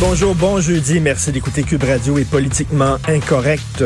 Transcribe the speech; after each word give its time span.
Bonjour, 0.00 0.34
bon 0.34 0.60
jeudi. 0.60 1.00
Merci 1.00 1.32
d'écouter 1.32 1.62
Cube 1.62 1.84
Radio 1.84 2.18
et 2.18 2.24
Politiquement 2.24 2.96
Incorrect. 3.08 3.84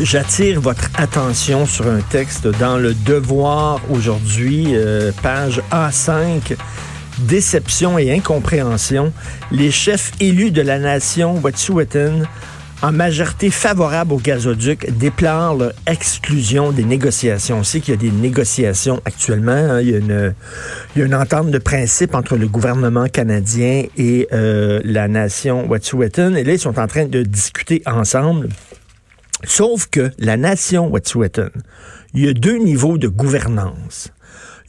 J'attire 0.00 0.60
votre 0.60 0.90
attention 0.94 1.66
sur 1.66 1.86
un 1.88 2.00
texte 2.00 2.46
dans 2.46 2.78
le 2.78 2.94
Devoir 2.94 3.80
aujourd'hui, 3.90 4.68
euh, 4.70 5.12
page 5.22 5.62
A5. 5.70 6.56
Déception 7.18 7.98
et 7.98 8.12
incompréhension. 8.12 9.12
Les 9.52 9.70
chefs 9.70 10.12
élus 10.20 10.50
de 10.50 10.62
la 10.62 10.78
nation 10.78 11.40
Wet'suwet'en 11.42 12.22
en 12.84 12.92
majorité 12.92 13.48
favorable 13.48 14.12
au 14.12 14.18
gazoduc, 14.18 14.90
déplore 14.98 15.56
leur 15.56 15.72
exclusion 15.86 16.70
des 16.70 16.84
négociations. 16.84 17.60
On 17.60 17.64
sait 17.64 17.80
qu'il 17.80 17.94
y 17.94 17.96
a 17.96 18.00
des 18.00 18.10
négociations 18.10 19.00
actuellement. 19.06 19.52
Hein. 19.52 19.80
Il, 19.80 19.88
y 19.88 21.02
a 21.02 21.04
une, 21.06 21.14
entente 21.14 21.50
de 21.50 21.56
principe 21.56 22.14
entre 22.14 22.36
le 22.36 22.46
gouvernement 22.46 23.06
canadien 23.08 23.84
et 23.96 24.28
euh, 24.34 24.82
la 24.84 25.08
nation 25.08 25.66
Wet'suwet'en. 25.66 26.34
Et 26.34 26.44
là, 26.44 26.52
ils 26.52 26.58
sont 26.58 26.78
en 26.78 26.86
train 26.86 27.06
de 27.06 27.22
discuter 27.22 27.82
ensemble. 27.86 28.50
Sauf 29.44 29.86
que 29.86 30.10
la 30.18 30.36
nation 30.36 30.90
Wet'suwet'en, 30.92 31.48
il 32.12 32.26
y 32.26 32.28
a 32.28 32.34
deux 32.34 32.58
niveaux 32.58 32.98
de 32.98 33.08
gouvernance. 33.08 34.10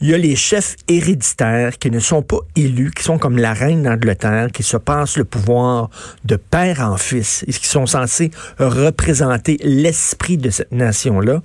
Il 0.02 0.08
y 0.08 0.14
a 0.14 0.18
les 0.18 0.36
chefs 0.36 0.76
héréditaires 0.88 1.78
qui 1.78 1.90
ne 1.90 2.00
sont 2.00 2.20
pas 2.20 2.40
élus, 2.54 2.90
qui 2.90 3.02
sont 3.02 3.16
comme 3.16 3.38
la 3.38 3.54
reine 3.54 3.84
d'Angleterre, 3.84 4.48
qui 4.52 4.62
se 4.62 4.76
passent 4.76 5.16
le 5.16 5.24
pouvoir 5.24 5.88
de 6.26 6.36
père 6.36 6.80
en 6.80 6.98
fils 6.98 7.44
et 7.48 7.52
qui 7.52 7.66
sont 7.66 7.86
censés 7.86 8.30
représenter 8.58 9.56
l'esprit 9.62 10.36
de 10.36 10.50
cette 10.50 10.70
nation-là. 10.70 11.40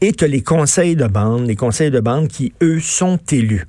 Et 0.00 0.12
tu 0.12 0.22
as 0.22 0.28
les 0.28 0.42
conseils 0.42 0.94
de 0.94 1.06
bande, 1.06 1.48
les 1.48 1.56
conseils 1.56 1.90
de 1.90 1.98
bande 1.98 2.28
qui, 2.28 2.52
eux, 2.62 2.78
sont 2.78 3.18
élus. 3.32 3.66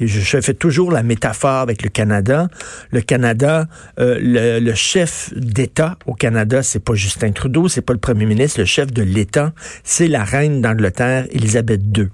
Et 0.00 0.06
je, 0.06 0.38
fais 0.40 0.52
toujours 0.52 0.92
la 0.92 1.02
métaphore 1.02 1.60
avec 1.60 1.82
le 1.82 1.88
Canada. 1.88 2.48
Le 2.90 3.00
Canada, 3.00 3.68
euh, 3.98 4.18
le, 4.20 4.60
le, 4.60 4.74
chef 4.74 5.32
d'État 5.34 5.96
au 6.04 6.12
Canada, 6.12 6.62
c'est 6.62 6.84
pas 6.84 6.92
Justin 6.94 7.32
Trudeau, 7.32 7.68
c'est 7.68 7.80
pas 7.80 7.94
le 7.94 7.98
premier 7.98 8.26
ministre, 8.26 8.60
le 8.60 8.66
chef 8.66 8.92
de 8.92 9.02
l'État, 9.02 9.54
c'est 9.82 10.08
la 10.08 10.24
reine 10.24 10.60
d'Angleterre, 10.60 11.26
Élisabeth 11.30 11.80
II. 11.96 12.08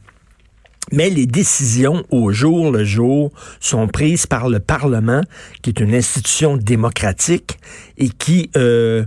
Mais 0.92 1.10
les 1.10 1.26
décisions 1.26 2.04
au 2.10 2.32
jour 2.32 2.70
le 2.70 2.84
jour 2.84 3.32
sont 3.60 3.88
prises 3.88 4.26
par 4.26 4.48
le 4.48 4.60
Parlement, 4.60 5.22
qui 5.62 5.70
est 5.70 5.80
une 5.80 5.94
institution 5.94 6.56
démocratique 6.56 7.58
et 7.96 8.08
qui 8.08 8.50
euh, 8.56 9.04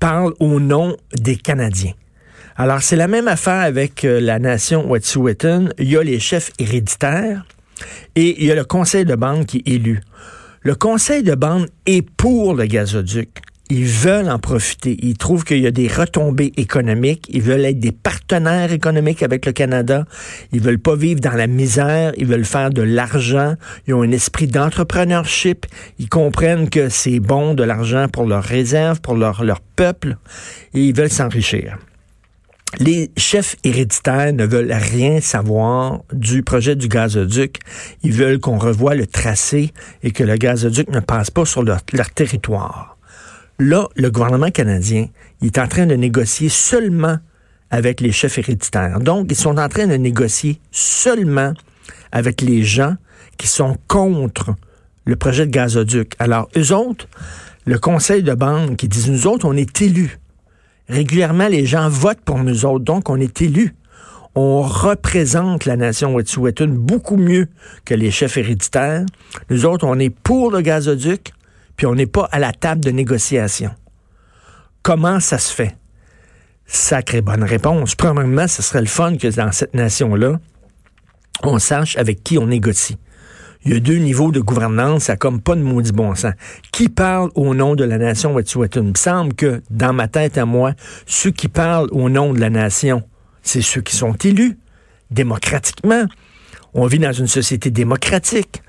parle 0.00 0.34
au 0.40 0.58
nom 0.60 0.96
des 1.14 1.36
Canadiens. 1.36 1.92
Alors 2.56 2.82
c'est 2.82 2.96
la 2.96 3.08
même 3.08 3.28
affaire 3.28 3.62
avec 3.62 4.04
euh, 4.04 4.20
la 4.20 4.38
nation 4.38 4.90
Wet'suwet'en. 4.90 5.68
Il 5.78 5.90
y 5.90 5.96
a 5.96 6.02
les 6.02 6.20
chefs 6.20 6.50
héréditaires 6.58 7.44
et 8.14 8.42
il 8.42 8.46
y 8.46 8.52
a 8.52 8.54
le 8.54 8.64
conseil 8.64 9.04
de 9.04 9.14
bande 9.14 9.46
qui 9.46 9.58
est 9.58 9.68
élu. 9.68 10.00
Le 10.60 10.74
conseil 10.74 11.22
de 11.22 11.34
bande 11.34 11.68
est 11.86 12.02
pour 12.02 12.54
le 12.54 12.66
gazoduc. 12.66 13.42
Ils 13.74 13.86
veulent 13.86 14.28
en 14.28 14.38
profiter. 14.38 14.98
Ils 15.00 15.16
trouvent 15.16 15.44
qu'il 15.44 15.60
y 15.60 15.66
a 15.66 15.70
des 15.70 15.88
retombées 15.88 16.52
économiques. 16.58 17.26
Ils 17.30 17.40
veulent 17.40 17.64
être 17.64 17.80
des 17.80 17.90
partenaires 17.90 18.70
économiques 18.70 19.22
avec 19.22 19.46
le 19.46 19.52
Canada. 19.52 20.04
Ils 20.52 20.60
veulent 20.60 20.78
pas 20.78 20.94
vivre 20.94 21.20
dans 21.20 21.32
la 21.32 21.46
misère. 21.46 22.12
Ils 22.18 22.26
veulent 22.26 22.44
faire 22.44 22.68
de 22.68 22.82
l'argent. 22.82 23.54
Ils 23.86 23.94
ont 23.94 24.02
un 24.02 24.10
esprit 24.10 24.46
d'entrepreneurship. 24.46 25.64
Ils 25.98 26.10
comprennent 26.10 26.68
que 26.68 26.90
c'est 26.90 27.18
bon 27.18 27.54
de 27.54 27.62
l'argent 27.62 28.08
pour 28.12 28.26
leurs 28.26 28.44
réserves, 28.44 29.00
pour 29.00 29.14
leur, 29.14 29.42
leur 29.42 29.60
peuple. 29.60 30.18
Et 30.74 30.82
ils 30.84 30.94
veulent 30.94 31.08
s'enrichir. 31.08 31.78
Les 32.78 33.10
chefs 33.16 33.56
héréditaires 33.64 34.34
ne 34.34 34.44
veulent 34.44 34.70
rien 34.70 35.22
savoir 35.22 36.02
du 36.12 36.42
projet 36.42 36.76
du 36.76 36.88
gazoduc. 36.88 37.60
Ils 38.02 38.12
veulent 38.12 38.38
qu'on 38.38 38.58
revoie 38.58 38.94
le 38.94 39.06
tracé 39.06 39.72
et 40.02 40.10
que 40.10 40.24
le 40.24 40.36
gazoduc 40.36 40.90
ne 40.90 41.00
passe 41.00 41.30
pas 41.30 41.46
sur 41.46 41.62
leur 41.62 41.80
territoire. 42.14 42.98
Là, 43.64 43.86
le 43.94 44.10
gouvernement 44.10 44.50
canadien, 44.50 45.06
est 45.40 45.56
en 45.56 45.68
train 45.68 45.86
de 45.86 45.94
négocier 45.94 46.48
seulement 46.48 47.18
avec 47.70 48.00
les 48.00 48.10
chefs 48.10 48.36
héréditaires. 48.38 48.98
Donc, 48.98 49.28
ils 49.30 49.36
sont 49.36 49.56
en 49.56 49.68
train 49.68 49.86
de 49.86 49.94
négocier 49.94 50.60
seulement 50.72 51.54
avec 52.10 52.40
les 52.40 52.64
gens 52.64 52.96
qui 53.38 53.46
sont 53.46 53.76
contre 53.86 54.56
le 55.04 55.14
projet 55.14 55.46
de 55.46 55.52
gazoduc. 55.52 56.14
Alors, 56.18 56.48
eux 56.56 56.74
autres, 56.74 57.06
le 57.64 57.78
conseil 57.78 58.24
de 58.24 58.34
banque 58.34 58.78
qui 58.78 58.88
disent, 58.88 59.08
nous 59.08 59.28
autres, 59.28 59.46
on 59.46 59.56
est 59.56 59.80
élus. 59.80 60.18
Régulièrement, 60.88 61.46
les 61.46 61.64
gens 61.64 61.88
votent 61.88 62.22
pour 62.24 62.38
nous 62.38 62.64
autres, 62.64 62.84
donc 62.84 63.10
on 63.10 63.20
est 63.20 63.42
élus. 63.42 63.76
On 64.34 64.62
représente 64.62 65.66
la 65.66 65.76
nation 65.76 66.16
Wet'suwet'en 66.16 66.66
beaucoup 66.66 67.16
mieux 67.16 67.46
que 67.84 67.94
les 67.94 68.10
chefs 68.10 68.38
héréditaires. 68.38 69.06
Nous 69.50 69.66
autres, 69.66 69.86
on 69.86 70.00
est 70.00 70.10
pour 70.10 70.50
le 70.50 70.62
gazoduc, 70.62 71.32
on 71.86 71.94
n'est 71.94 72.06
pas 72.06 72.28
à 72.32 72.38
la 72.38 72.52
table 72.52 72.82
de 72.82 72.90
négociation. 72.90 73.70
Comment 74.82 75.20
ça 75.20 75.38
se 75.38 75.52
fait? 75.52 75.76
Sacrée 76.66 77.20
bonne 77.20 77.44
réponse. 77.44 77.94
Premièrement, 77.94 78.48
ce 78.48 78.62
serait 78.62 78.80
le 78.80 78.86
fun 78.86 79.16
que 79.16 79.28
dans 79.28 79.52
cette 79.52 79.74
nation-là, 79.74 80.40
on 81.42 81.58
sache 81.58 81.96
avec 81.96 82.22
qui 82.22 82.38
on 82.38 82.46
négocie. 82.46 82.98
Il 83.64 83.72
y 83.72 83.76
a 83.76 83.80
deux 83.80 83.98
niveaux 83.98 84.32
de 84.32 84.40
gouvernance, 84.40 85.04
ça 85.04 85.16
comme 85.16 85.40
pas 85.40 85.54
de 85.54 85.62
maudit 85.62 85.92
bon 85.92 86.14
sens. 86.14 86.32
Qui 86.72 86.88
parle 86.88 87.30
au 87.36 87.54
nom 87.54 87.76
de 87.76 87.84
la 87.84 87.96
nation 87.96 88.34
Wet'suwet'en? 88.34 88.82
Il 88.82 88.88
me 88.88 88.94
semble 88.96 89.34
que, 89.34 89.62
dans 89.70 89.92
ma 89.92 90.08
tête 90.08 90.36
à 90.36 90.46
moi, 90.46 90.72
ceux 91.06 91.30
qui 91.30 91.46
parlent 91.46 91.88
au 91.92 92.08
nom 92.08 92.32
de 92.32 92.40
la 92.40 92.50
nation, 92.50 93.04
c'est 93.42 93.62
ceux 93.62 93.80
qui 93.80 93.94
sont 93.94 94.14
élus 94.14 94.58
démocratiquement. 95.12 96.06
On 96.74 96.86
vit 96.86 96.98
dans 96.98 97.12
une 97.12 97.28
société 97.28 97.70
démocratique. 97.70 98.62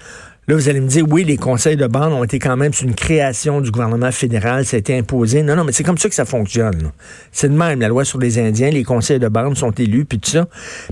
Là, 0.48 0.56
vous 0.56 0.68
allez 0.68 0.82
me 0.82 0.88
dire, 0.88 1.06
oui, 1.08 1.24
les 1.24 1.38
conseils 1.38 1.78
de 1.78 1.88
bande 1.88 2.12
ont 2.12 2.24
été 2.24 2.38
quand 2.38 2.58
même 2.58 2.74
une 2.82 2.96
création 2.96 3.62
du 3.62 3.72
gouvernement 3.72 4.12
fédéral, 4.12 4.66
ça 4.66 4.76
a 4.76 4.80
été 4.80 4.98
imposé. 4.98 5.42
Non, 5.42 5.56
non, 5.56 5.64
mais 5.64 5.72
c'est 5.72 5.86
comme 5.86 5.98
ça 5.98 6.10
que 6.10 6.16
ça 6.16 6.26
fonctionne. 6.26 6.92
C'est 7.32 7.48
de 7.48 7.56
même, 7.56 7.80
la 7.80 7.88
loi 7.88 8.04
sur 8.04 8.20
les 8.20 8.40
Indiens, 8.40 8.70
les 8.70 8.84
conseils 8.84 9.20
de 9.20 9.30
bande 9.30 9.56
sont 9.56 9.72
élus, 9.72 10.04
puis 10.04 10.20
tout 10.20 10.30
ça. 10.30 10.48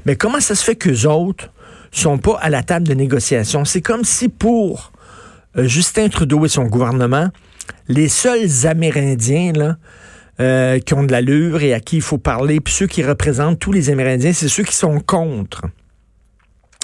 Mais 0.05 0.15
comment 0.15 0.39
ça 0.39 0.55
se 0.55 0.63
fait 0.63 0.75
qu'eux 0.75 1.05
autres 1.05 1.51
sont 1.91 2.17
pas 2.17 2.37
à 2.41 2.49
la 2.49 2.63
table 2.63 2.87
de 2.87 2.93
négociation? 2.93 3.65
C'est 3.65 3.81
comme 3.81 4.05
si 4.05 4.29
pour 4.29 4.93
euh, 5.57 5.67
Justin 5.67 6.07
Trudeau 6.07 6.45
et 6.45 6.49
son 6.49 6.63
gouvernement, 6.63 7.27
les 7.89 8.07
seuls 8.07 8.65
Amérindiens, 8.65 9.75
euh, 10.39 10.79
qui 10.79 10.93
ont 10.93 11.03
de 11.03 11.11
l'allure 11.11 11.61
et 11.61 11.73
à 11.73 11.81
qui 11.81 11.97
il 11.97 12.01
faut 12.01 12.17
parler, 12.17 12.61
puis 12.61 12.73
ceux 12.73 12.87
qui 12.87 13.03
représentent 13.03 13.59
tous 13.59 13.73
les 13.73 13.89
Amérindiens, 13.89 14.31
c'est 14.31 14.47
ceux 14.47 14.63
qui 14.63 14.75
sont 14.75 15.01
contre 15.01 15.63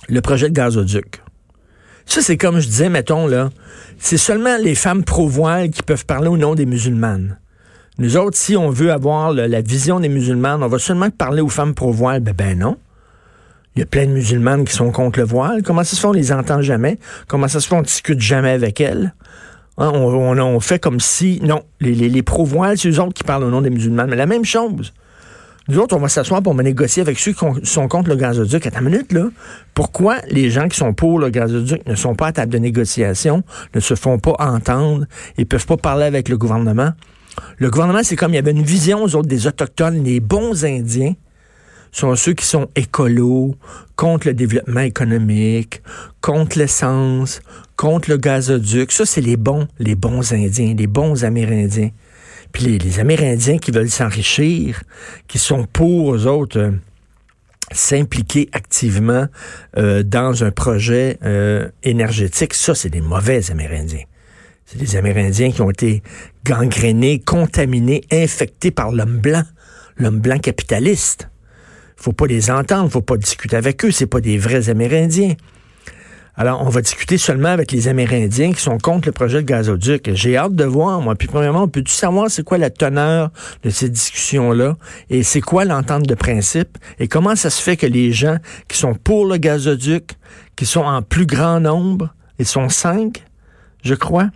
le 0.10 0.20
projet 0.20 0.50
de 0.50 0.54
gazoduc. 0.54 1.22
Ça, 2.08 2.22
c'est 2.22 2.38
comme 2.38 2.60
je 2.60 2.68
disais, 2.68 2.90
mettons, 2.90 3.28
là, 3.28 3.50
c'est 4.00 4.18
seulement 4.18 4.58
les 4.58 4.76
femmes 4.76 5.04
pro-voile 5.04 5.70
qui 5.70 5.84
peuvent 5.84 6.06
parler 6.06 6.30
au 6.30 6.38
nom 6.38 6.56
des 6.56 6.66
musulmanes. 6.66 7.38
Nous 8.00 8.16
autres, 8.16 8.38
si 8.38 8.56
on 8.56 8.70
veut 8.70 8.92
avoir 8.92 9.34
la 9.34 9.62
vision 9.62 10.00
des 10.00 10.08
musulmanes, 10.08 10.64
on 10.64 10.68
va 10.68 10.80
seulement 10.80 11.10
parler 11.10 11.42
aux 11.42 11.50
femmes 11.50 11.76
pro-voile. 11.76 12.22
Ben, 12.22 12.34
ben 12.34 12.58
non. 12.58 12.78
Il 13.76 13.80
y 13.80 13.84
a 13.84 13.86
plein 13.86 14.06
de 14.06 14.12
musulmanes 14.12 14.64
qui 14.64 14.74
sont 14.74 14.92
contre 14.92 15.20
le 15.20 15.26
voile. 15.26 15.64
Comment 15.64 15.84
ça 15.84 15.96
se 15.96 16.02
fait, 16.02 16.08
on 16.08 16.14
les 16.14 16.32
entend 16.32 16.62
jamais? 16.62 16.98
Comment 17.28 17.48
ça 17.48 17.60
se 17.60 17.68
fait, 17.68 17.76
on 17.76 17.82
discute 17.82 18.22
jamais 18.22 18.52
avec 18.52 18.80
elles? 18.80 19.14
Hein, 19.78 19.92
on, 19.94 20.60
fait 20.60 20.80
comme 20.80 21.00
si, 21.00 21.40
non, 21.44 21.64
les, 21.82 21.94
les, 21.94 22.10
les 22.10 22.24
pro-voiles, 22.24 22.78
c'est 22.78 22.90
eux 22.90 23.02
autres 23.02 23.14
qui 23.14 23.24
parlent 23.24 23.44
au 23.44 23.52
nom 23.52 23.62
des 23.62 23.70
musulmanes. 23.70 24.10
Mais 24.10 24.16
la 24.16 24.26
même 24.26 24.46
chose. 24.46 24.94
Nous 25.70 25.80
autres, 25.80 25.96
on 25.98 26.00
va 26.00 26.08
s'asseoir 26.08 26.42
pour 26.42 26.54
me 26.54 26.64
négocier 26.64 27.02
avec 27.02 27.20
ceux 27.20 27.34
qui 27.34 27.46
sont 27.64 27.88
contre 27.90 28.10
le 28.10 28.16
gazoduc. 28.16 28.66
À 28.66 28.72
ta 28.72 28.80
minute, 28.80 29.12
là, 29.12 29.28
pourquoi 29.74 30.18
les 30.30 30.50
gens 30.50 30.70
qui 30.70 30.78
sont 30.78 30.94
pour 30.94 31.20
le 31.20 31.30
gazoduc 31.30 31.86
ne 31.86 31.96
sont 31.96 32.16
pas 32.16 32.28
à 32.28 32.32
table 32.32 32.54
de 32.54 32.58
négociation, 32.58 33.44
ne 33.76 33.80
se 33.82 33.96
font 33.96 34.18
pas 34.18 34.36
entendre 34.40 35.06
et 35.38 35.44
peuvent 35.44 35.66
pas 35.66 35.78
parler 35.78 36.06
avec 36.06 36.30
le 36.30 36.38
gouvernement? 36.38 36.92
Le 37.58 37.70
gouvernement, 37.70 38.00
c'est 38.04 38.16
comme 38.16 38.32
il 38.32 38.36
y 38.36 38.40
avait 38.40 38.52
une 38.52 38.64
vision 38.64 39.04
aux 39.04 39.16
autres 39.16 39.28
des 39.28 39.46
Autochtones, 39.46 40.04
les 40.04 40.22
bons 40.22 40.64
Indiens 40.64 41.14
sont 41.92 42.16
ceux 42.16 42.34
qui 42.34 42.46
sont 42.46 42.68
écolos, 42.76 43.56
contre 43.96 44.28
le 44.28 44.34
développement 44.34 44.82
économique, 44.82 45.82
contre 46.22 46.60
l'essence, 46.60 47.42
contre 47.76 48.10
le 48.10 48.18
gazoduc. 48.18 48.92
Ça, 48.92 49.06
c'est 49.06 49.22
les 49.22 49.38
bons, 49.38 49.68
les 49.80 49.96
bons 49.96 50.34
Indiens, 50.34 50.76
les 50.78 50.88
bons 50.88 51.24
Amérindiens. 51.24 51.90
Les, 52.60 53.00
Amérindiens 53.00 53.58
qui 53.58 53.72
veulent 53.72 53.90
s'enrichir, 53.90 54.82
qui 55.28 55.38
sont 55.38 55.66
pour 55.66 56.16
eux 56.16 56.26
autres 56.26 56.60
euh, 56.60 56.72
s'impliquer 57.72 58.50
activement 58.52 59.28
euh, 59.78 60.04
dans 60.04 60.44
un 60.44 60.52
projet 60.52 61.18
euh, 61.24 61.70
énergétique, 61.84 62.54
ça, 62.54 62.74
c'est 62.74 62.90
des 62.90 63.02
mauvais 63.02 63.52
Amérindiens. 63.52 64.04
C'est 64.66 64.80
des 64.80 64.96
Amérindiens 64.96 65.52
qui 65.52 65.62
ont 65.62 65.70
été 65.70 66.02
gangrénés, 66.46 67.20
contaminés, 67.20 68.04
infectés 68.12 68.72
par 68.72 68.92
l'homme 68.92 69.20
blanc, 69.20 69.44
l'homme 69.98 70.20
blanc 70.20 70.40
capitaliste. 70.40 71.30
Faut 71.96 72.14
pas 72.14 72.28
les 72.28 72.52
entendre, 72.52 72.92
faut 72.92 73.02
pas 73.02 73.18
discuter 73.18 73.56
avec 73.56 73.84
eux, 73.86 73.92
c'est 73.92 74.08
pas 74.08 74.22
des 74.22 74.38
vrais 74.38 74.70
Amérindiens. 74.70 75.36
Alors, 76.40 76.62
on 76.62 76.70
va 76.70 76.84
discuter 76.84 77.18
seulement 77.18 77.50
avec 77.50 77.72
les 77.72 77.88
Amérindiens 77.88 78.54
qui 78.54 78.62
sont 78.62 78.78
contre 78.78 79.08
le 79.08 79.12
projet 79.12 79.42
de 79.42 79.48
gazoduc. 79.48 80.12
J'ai 80.14 80.38
hâte 80.38 80.54
de 80.54 80.66
voir, 80.66 81.02
moi. 81.02 81.16
Puis, 81.16 81.28
premièrement, 81.28 81.64
on 81.64 81.68
peut-tu 81.68 81.92
savoir 81.92 82.30
c'est 82.30 82.44
quoi 82.44 82.60
la 82.60 82.70
teneur 82.70 83.32
de 83.64 83.72
ces 83.72 83.90
discussions-là? 83.90 84.78
Et 85.10 85.24
c'est 85.24 85.42
quoi 85.42 85.66
l'entente 85.66 86.04
de 86.04 86.14
principe? 86.14 86.78
Et 87.00 87.08
comment 87.08 87.36
ça 87.36 87.50
se 87.50 87.60
fait 87.60 87.76
que 87.76 87.88
les 87.88 88.12
gens 88.12 88.38
qui 88.68 88.78
sont 88.78 88.94
pour 88.94 89.26
le 89.26 89.38
gazoduc, 89.38 90.12
qui 90.56 90.68
sont 90.68 90.84
en 90.84 91.02
plus 91.02 91.26
grand 91.26 91.60
nombre, 91.60 92.14
ils 92.38 92.46
sont 92.46 92.70
cinq, 92.70 93.24
je 93.84 93.96
crois? 93.96 94.30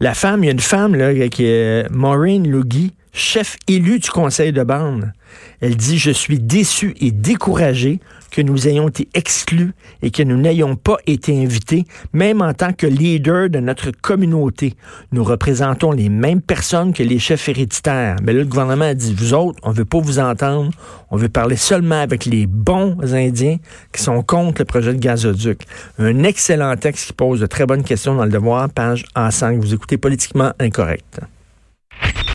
La 0.00 0.14
femme, 0.14 0.42
il 0.42 0.46
y 0.46 0.48
a 0.48 0.52
une 0.52 0.58
femme, 0.58 0.94
là, 0.94 1.28
qui 1.28 1.44
est 1.44 1.86
Maureen 1.90 2.50
Lugui, 2.50 2.94
chef 3.12 3.58
élu 3.68 3.98
du 3.98 4.08
conseil 4.08 4.52
de 4.52 4.62
bande. 4.62 5.12
Elle 5.60 5.76
dit, 5.76 5.98
je 5.98 6.10
suis 6.10 6.38
déçue 6.38 6.94
et 6.98 7.10
découragée 7.10 8.00
que 8.32 8.42
nous 8.42 8.66
ayons 8.66 8.88
été 8.88 9.08
exclus 9.14 9.72
et 10.02 10.10
que 10.10 10.22
nous 10.22 10.36
n'ayons 10.36 10.74
pas 10.74 10.96
été 11.06 11.40
invités, 11.40 11.84
même 12.12 12.42
en 12.42 12.54
tant 12.54 12.72
que 12.72 12.86
leader 12.86 13.48
de 13.50 13.60
notre 13.60 13.90
communauté. 13.90 14.74
Nous 15.12 15.22
représentons 15.22 15.92
les 15.92 16.08
mêmes 16.08 16.40
personnes 16.40 16.92
que 16.92 17.02
les 17.02 17.18
chefs 17.18 17.48
héréditaires. 17.48 18.16
Mais 18.22 18.32
là, 18.32 18.40
le 18.40 18.46
gouvernement 18.46 18.86
a 18.86 18.94
dit, 18.94 19.14
vous 19.14 19.34
autres, 19.34 19.60
on 19.62 19.70
veut 19.70 19.84
pas 19.84 20.00
vous 20.00 20.18
entendre, 20.18 20.72
on 21.10 21.16
veut 21.16 21.28
parler 21.28 21.56
seulement 21.56 22.00
avec 22.00 22.24
les 22.24 22.46
bons 22.46 22.96
Indiens 23.12 23.58
qui 23.92 24.02
sont 24.02 24.22
contre 24.22 24.62
le 24.62 24.64
projet 24.64 24.94
de 24.94 24.98
gazoduc. 24.98 25.66
Un 25.98 26.24
excellent 26.24 26.74
texte 26.76 27.08
qui 27.08 27.12
pose 27.12 27.40
de 27.40 27.46
très 27.46 27.66
bonnes 27.66 27.84
questions 27.84 28.14
dans 28.14 28.24
le 28.24 28.30
devoir, 28.30 28.70
page 28.70 29.04
A5. 29.14 29.58
Vous 29.58 29.74
écoutez 29.74 29.98
politiquement 29.98 30.52
incorrect. 30.58 31.20